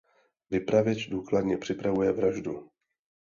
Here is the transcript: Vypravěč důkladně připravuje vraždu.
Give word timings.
Vypravěč 0.51 1.07
důkladně 1.07 1.57
připravuje 1.57 2.11
vraždu. 2.11 2.69